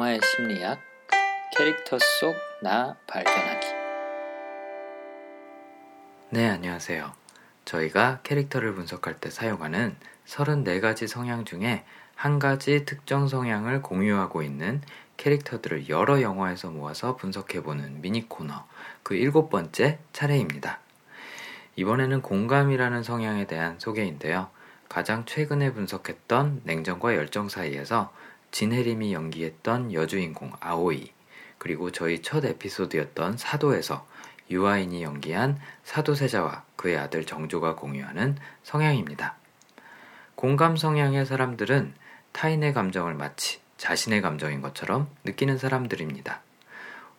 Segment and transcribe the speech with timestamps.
[0.00, 0.80] 영화의 심리학,
[1.54, 3.66] 캐릭터 속 나 발견하기.
[6.30, 7.12] 네, 안녕하세요.
[7.66, 11.84] 저희가 캐릭터를 분석할 때 사용하는 34가지 성향 중에
[12.14, 14.80] 한 가지 특정 성향을 공유하고 있는
[15.18, 18.66] 캐릭터들을 여러 영화에서 모아서 분석해보는 미니 코너
[19.02, 20.78] 그 일곱 번째 차례입니다.
[21.76, 24.48] 이번에는 공감이라는 성향에 대한 소개인데요.
[24.88, 28.12] 가장 최근에 분석했던 냉정과 열정 사이에서
[28.50, 31.12] 진혜림이 연기했던 여주인공 아오이,
[31.58, 34.06] 그리고 저희 첫 에피소드였던 사도에서
[34.50, 39.36] 유아인이 연기한 사도세자와 그의 아들 정조가 공유하는 성향입니다.
[40.34, 41.94] 공감 성향의 사람들은
[42.32, 46.40] 타인의 감정을 마치 자신의 감정인 것처럼 느끼는 사람들입니다.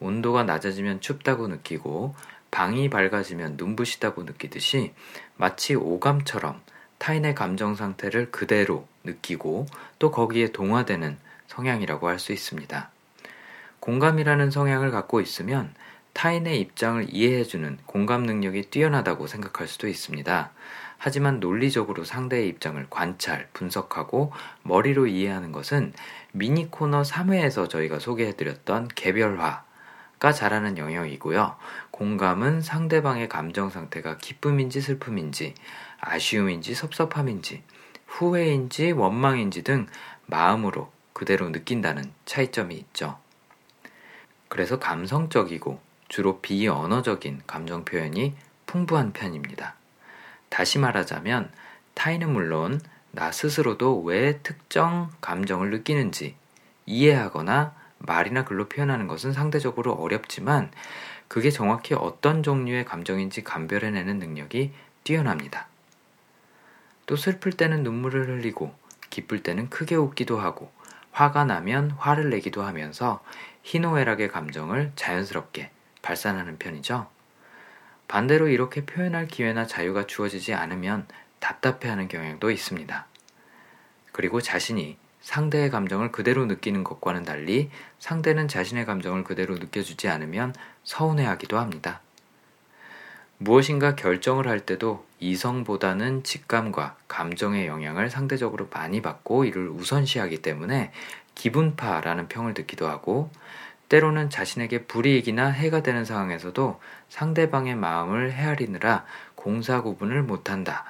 [0.00, 2.14] 온도가 낮아지면 춥다고 느끼고
[2.50, 4.94] 방이 밝아지면 눈부시다고 느끼듯이
[5.36, 6.60] 마치 오감처럼
[6.98, 9.66] 타인의 감정 상태를 그대로 느끼고
[9.98, 11.18] 또 거기에 동화되는
[11.48, 12.90] 성향이라고 할 수 있습니다.
[13.80, 15.72] 공감이라는 성향을 갖고 있으면
[16.12, 20.50] 타인의 입장을 이해해주는 공감 능력이 뛰어나다고 생각할 수도 있습니다.
[20.98, 25.92] 하지만 논리적으로 상대의 입장을 관찰, 분석하고 머리로 이해하는 것은
[26.32, 29.64] 미니 코너 3회에서 저희가 소개해드렸던 개별화
[30.18, 31.56] 가 잘하는 영역이고요.
[31.90, 35.54] 공감은 상대방의 감정 상태가 기쁨인지 슬픔인지,
[36.00, 37.62] 아쉬움인지 섭섭함인지,
[38.06, 39.86] 후회인지 원망인지 등
[40.26, 43.18] 마음으로 그대로 느낀다는 차이점이 있죠.
[44.48, 48.34] 그래서 감성적이고 주로 비언어적인 감정 표현이
[48.66, 49.74] 풍부한 편입니다.
[50.48, 51.50] 다시 말하자면
[51.94, 56.36] 타인은 물론 나 스스로도 왜 특정 감정을 느끼는지
[56.84, 57.74] 이해하거나
[58.06, 60.70] 말이나 글로 표현하는 것은 상대적으로 어렵지만
[61.28, 64.72] 그게 정확히 어떤 종류의 감정인지 감별해내는 능력이
[65.04, 65.68] 뛰어납니다.
[67.06, 68.74] 또 슬플 때는 눈물을 흘리고
[69.10, 70.70] 기쁠 때는 크게 웃기도 하고
[71.12, 73.22] 화가 나면 화를 내기도 하면서
[73.62, 75.70] 희노애락의 감정을 자연스럽게
[76.02, 77.08] 발산하는 편이죠.
[78.08, 81.06] 반대로 이렇게 표현할 기회나 자유가 주어지지 않으면
[81.40, 83.06] 답답해하는 경향도 있습니다.
[84.12, 90.54] 그리고 자신이 상대의 감정을 그대로 느끼는 것과는 달리 상대는 자신의 감정을 그대로 느껴주지 않으면
[90.84, 92.00] 서운해하기도 합니다.
[93.38, 100.92] 무엇인가 결정을 할 때도 이성보다는 직감과 감정의 영향을 상대적으로 많이 받고 이를 우선시하기 때문에
[101.34, 103.28] 기분파라는 평을 듣기도 하고
[103.88, 109.04] 때로는 자신에게 불이익이나 해가 되는 상황에서도 상대방의 마음을 헤아리느라
[109.34, 110.84] 공사 구분을 못한다.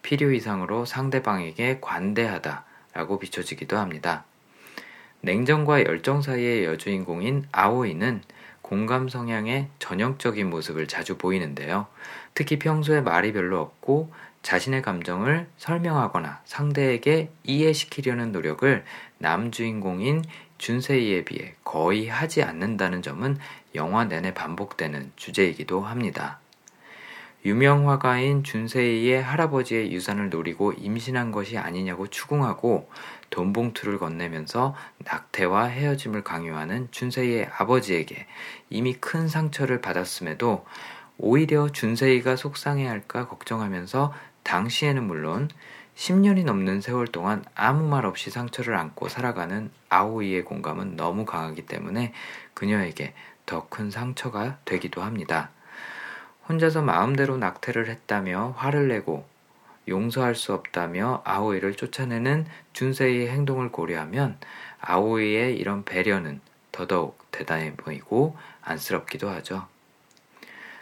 [0.00, 2.71] 필요 이상으로 상대방에게 관대하다.
[2.92, 4.24] 라고 비춰지기도 합니다.
[5.20, 8.22] 냉정과 열정 사이의 여주인공인 아오이는
[8.60, 11.86] 공감 성향의 전형적인 모습을 자주 보이는데요.
[12.34, 18.84] 특히 평소에 말이 별로 없고 자신의 감정을 설명하거나 상대에게 이해시키려는 노력을
[19.18, 20.24] 남주인공인
[20.58, 23.38] 준세이에 비해 거의 하지 않는다는 점은
[23.74, 26.41] 영화 내내 반복되는 주제이기도 합니다.
[27.44, 32.88] 유명 화가인 준세이의 할아버지의 유산을 노리고 임신한 것이 아니냐고 추궁하고
[33.30, 38.26] 돈 봉투를 건네면서 낙태와 헤어짐을 강요하는 준세이의 아버지에게
[38.70, 40.64] 이미 큰 상처를 받았음에도
[41.18, 44.12] 오히려 준세이가 속상해할까 걱정하면서
[44.44, 45.48] 당시에는 물론
[45.96, 52.12] 10년이 넘는 세월 동안 아무 말 없이 상처를 안고 살아가는 아오이의 공감은 너무 강하기 때문에
[52.54, 53.14] 그녀에게
[53.46, 55.50] 더 큰 상처가 되기도 합니다.
[56.48, 59.24] 혼자서 마음대로 낙태를 했다며 화를 내고
[59.88, 64.38] 용서할 수 없다며 아오이를 쫓아내는 준세이의 행동을 고려하면
[64.80, 69.66] 아오이의 이런 배려는 더더욱 대단해 보이고 안쓰럽기도 하죠.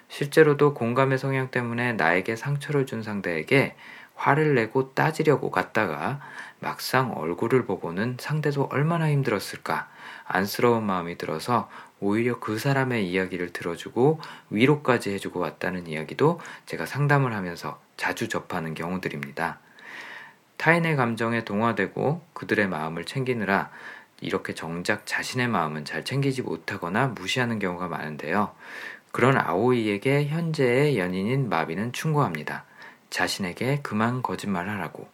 [0.08, 3.74] 실제로도 공감의 성향 때문에 나에게 상처를 준 상대에게
[4.16, 6.20] 화를 내고 따지려고 갔다가
[6.58, 9.88] 막상 얼굴을 보고는 상대도 얼마나 힘들었을까
[10.26, 17.80] 안쓰러운 마음이 들어서 오히려 그 사람의 이야기를 들어주고 위로까지 해주고 왔다는 이야기도 제가 상담을 하면서
[17.96, 19.60] 자주 접하는 경우들입니다.
[20.56, 23.70] 타인의 감정에 동화되고 그들의 마음을 챙기느라
[24.20, 28.52] 이렇게 정작 자신의 마음은 잘 챙기지 못하거나 무시하는 경우가 많은데요.
[29.12, 32.64] 그런 아오이에게 현재의 연인인 마비는 충고합니다.
[33.08, 35.08] 자신에게 그만 거짓말하라고.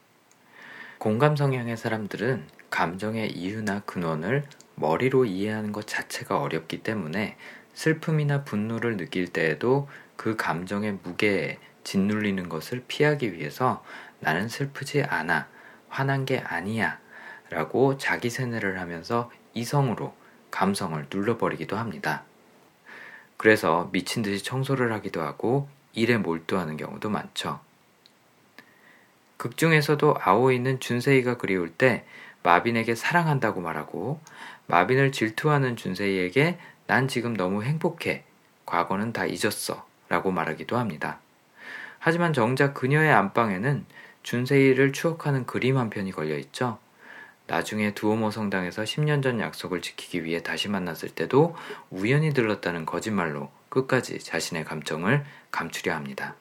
[0.98, 4.44] 공감 성향의 사람들은 감정의 이유나 근원을
[4.76, 7.36] 머리로 이해하는 것 자체가 어렵기 때문에
[7.74, 13.84] 슬픔이나 분노를 느낄 때에도 그 감정의 무게에 짓눌리는 것을 피하기 위해서
[14.20, 15.48] 나는 슬프지 않아,
[15.88, 16.98] 화난 게 아니야
[17.50, 20.14] 라고 자기 세뇌를 하면서 이성으로
[20.50, 22.24] 감성을 눌러버리기도 합니다.
[23.36, 27.60] 그래서 미친 듯이 청소를 하기도 하고 일에 몰두하는 경우도 많죠.
[29.36, 32.04] 극 중에서도 아오이는 준세이가 그리울 때
[32.42, 34.20] 마빈에게 사랑한다고 말하고
[34.66, 38.24] 마빈을 질투하는 준세이에게 난 지금 너무 행복해.
[38.64, 39.86] 과거는 다 잊었어.
[40.08, 41.18] 라고 말하기도 합니다.
[41.98, 43.84] 하지만 정작 그녀의 안방에는
[44.22, 46.78] 준세이를 추억하는 그림 한 편이 걸려 있죠.
[47.48, 51.54] 나중에 두오모 성당에서 10년 전 약속을 지키기 위해 다시 만났을 때도
[51.90, 56.34] 우연히 들렀다는 거짓말로 끝까지 자신의 감정을 감추려 합니다.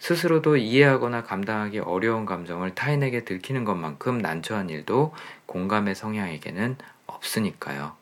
[0.00, 5.14] 스스로도 이해하거나 감당하기 어려운 감정을 타인에게 들키는 것만큼 난처한 일도
[5.46, 6.76] 공감의 성향에게는
[7.22, 7.92] 없으니까요.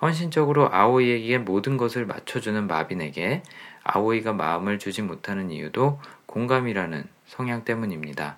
[0.00, 3.42] 헌신적으로 아오이에게 모든 것을 맞춰주는 마빈에게
[3.84, 8.36] 아오이가 마음을 주지 못하는 이유도 공감이라는 성향 때문입니다.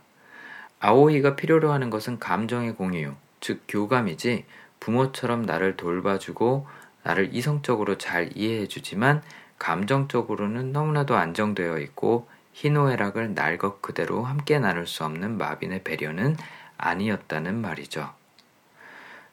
[0.81, 4.45] 아오이가 필요로 하는 것은 감정의 공유, 즉 교감이지
[4.81, 6.67] 부모처럼 나를 돌봐주고
[7.03, 9.23] 나를 이성적으로 잘 이해해주지만
[9.59, 16.37] 감정적으로는 너무나도 안정되어 있고 희노애락을 날 것 그대로 함께 나눌 수 없는 마빈의 배려는
[16.77, 18.13] 아니었다는 말이죠.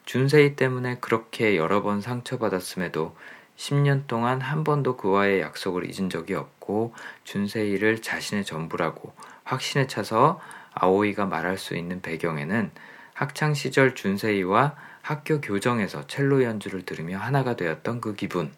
[0.06, 3.16] 준세이 때문에 그렇게 여러 번 상처받았음에도
[3.56, 9.12] 10년 동안 한 번도 그와의 약속을 잊은 적이 없고 준세이를 자신의 전부라고
[9.44, 10.40] 확신에 차서
[10.74, 12.70] 아오이가 말할 수 있는 배경에는
[13.14, 18.52] 학창 시절 준세이와 학교 교정에서 첼로 연주를 들으며 하나가 되었던 그 기분,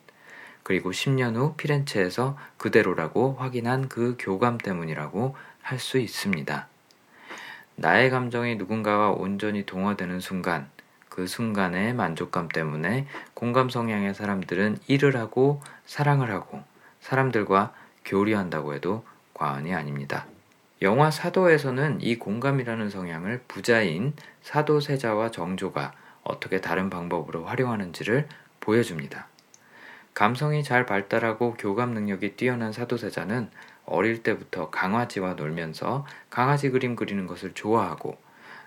[0.62, 6.68] 그리고 10년 후 피렌체에서 그대로라고 확인한 그 교감 때문이라고 할 수 있습니다.
[7.74, 10.70] 나의 감정이 누군가와 온전히 동화되는 순간,
[11.16, 16.62] 그 순간의 만족감 때문에 공감 성향의 사람들은 일을 하고 사랑을 하고
[17.00, 17.72] 사람들과
[18.04, 19.02] 교류한다고 해도
[19.32, 20.26] 과언이 아닙니다.
[20.82, 28.28] 영화 사도에서는 이 공감이라는 성향을 부자인 사도세자와 정조가 어떻게 다른 방법으로 활용하는지를
[28.60, 29.26] 보여줍니다.
[30.12, 33.48] 감성이 잘 발달하고 교감 능력이 뛰어난 사도세자는
[33.86, 38.25] 어릴 때부터 강아지와 놀면서 강아지 그림 그리는 것을 좋아하고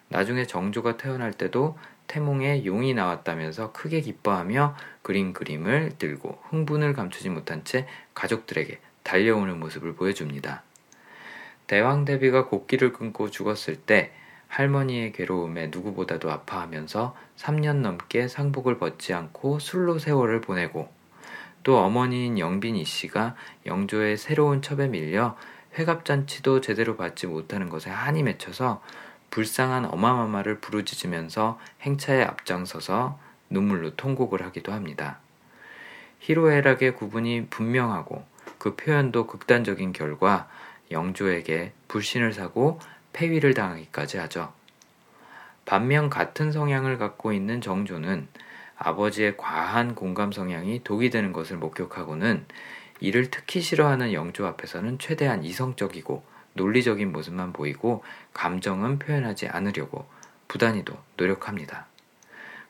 [0.09, 1.77] 나중에 정조가 태어날 때도
[2.07, 9.93] 태몽에 용이 나왔다면서 크게 기뻐하며 그린 그림을 들고 흥분을 감추지 못한 채 가족들에게 달려오는 모습을
[9.93, 10.63] 보여줍니다.
[11.67, 14.11] 대왕 대비가 곡기를 끊고 죽었을 때
[14.47, 20.91] 할머니의 괴로움에 누구보다도 아파하면서 3년 넘게 상복을 벗지 않고 술로 세월을 보내고
[21.63, 23.35] 또 어머니인 영빈이 씨가
[23.67, 25.37] 영조의 새로운 첩에 밀려
[25.77, 28.81] 회갑잔치도 제대로 받지 못하는 것에 한이 맺혀서
[29.31, 35.19] 불쌍한 어마마마를 부르짖으면서 행차에 앞장서서 눈물로 통곡을 하기도 합니다.
[36.19, 38.25] 히로에락의 구분이 분명하고
[38.57, 40.49] 그 표현도 극단적인 결과
[40.91, 42.79] 영조에게 불신을 사고
[43.13, 44.53] 폐위를 당하기까지 하죠.
[45.65, 48.27] 반면 같은 성향을 갖고 있는 정조는
[48.75, 52.45] 아버지의 과한 공감 성향이 독이 되는 것을 목격하고는
[53.01, 56.23] 이를 특히 싫어하는 영조 앞에서는 최대한 이성적이고
[56.59, 58.03] 논리적인 모습만 보이고
[58.33, 60.05] 감정은 표현하지 않으려고
[60.49, 61.85] 부단히도 노력합니다.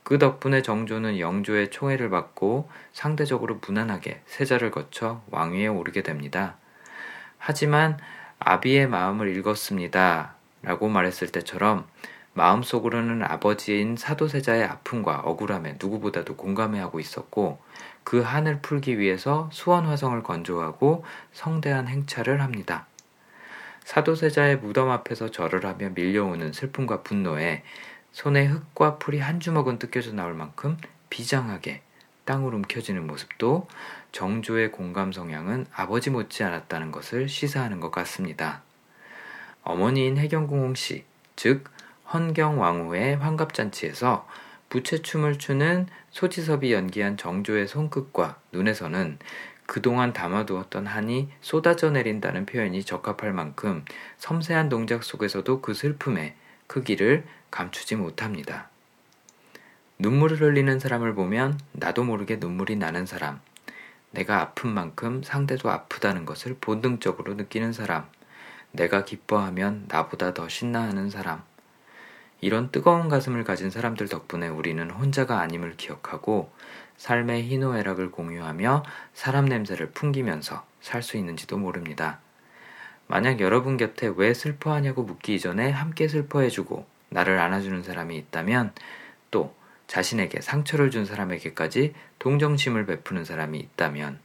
[0.04, 6.56] 그 덕분에 정조는 영조의 총애를 받고 상대적으로 무난하게 세자를 거쳐 왕위에 오르게 됩니다.
[7.40, 7.98] 하지만
[8.40, 10.36] 아비의 마음을 읽었습니다.
[10.62, 11.88] 라고 말했을 때처럼
[12.34, 17.60] 마음속으로는 아버지인 사도세자의 아픔과 억울함에 누구보다도 공감해 하고 있었고
[18.04, 22.89] 그 한을 풀기 위해서 수원화성을 건조하고 성대한 행차를 합니다.
[23.90, 27.64] 사도세자의 무덤 앞에서 절을 하며 밀려오는 슬픔과 분노에
[28.12, 30.78] 손에 흙과 풀이 한 주먹은 뜯겨져 나올 만큼
[31.10, 31.82] 비장하게
[32.24, 33.68] 땅을 움켜쥐는 모습도
[34.12, 38.62] 정조의 공감 성향은 아버지 못지 않았다는 것을 시사하는 것 같습니다.
[39.64, 41.04] 어머니인 해경궁홍 씨,
[41.36, 41.64] 즉
[42.14, 44.28] 헌경왕후의 환갑잔치에서
[44.70, 49.18] 부채춤을 추는 소지섭이 연기한 정조의 손끝과 눈에서는
[49.70, 53.86] 그동안 담아두었던 한이 쏟아져 내린다는 표현이 적합할 만큼
[54.18, 56.34] 섬세한 동작 속에서도 그 슬픔의
[56.66, 58.68] 크기를 감추지 못합니다.
[60.00, 63.42] 눈물을 흘리는 사람을 보면 나도 모르게 눈물이 나는 사람,
[64.10, 68.08] 내가 아픈 만큼 상대도 아프다는 것을 본능적으로 느끼는 사람,
[68.72, 71.44] 내가 기뻐하면 나보다 더 신나하는 사람,
[72.42, 76.52] 이런 뜨거운 가슴을 가진 사람들 덕분에 우리는 혼자가 아님을 기억하고
[76.98, 82.20] 삶의 희노애락을 공유하며 사람 냄새를 풍기면서 살 수 있는지도 모릅니다.
[83.08, 88.74] 만약 여러분 곁에 왜 슬퍼하냐고 묻기 이전에 함께 슬퍼해주고 나를 안아주는 사람이 있다면
[89.32, 89.56] 또
[89.88, 94.20] 자신에게 상처를 준 사람에게까지 동정심을 베푸는 사람이 있다면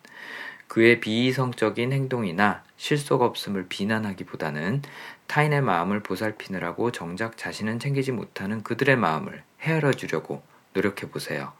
[0.69, 4.83] 그의 비이성적인 행동이나 실속 없음을 비난하기보다는
[5.27, 10.43] 타인의 마음을 보살피느라고 정작 자신은 챙기지 못하는 그들의 마음을 헤아려 주려고
[10.73, 11.53] 노력해 보세요.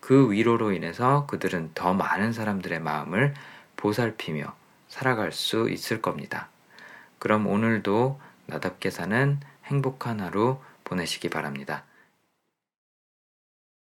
[0.00, 3.34] 그 위로로 인해서 그들은 더 많은 사람들의 마음을
[3.76, 4.54] 보살피며
[4.88, 6.48] 살아갈 수 있을 겁니다.
[7.18, 11.84] 그럼 오늘도 나답게 사는 행복한 하루 보내시기 바랍니다.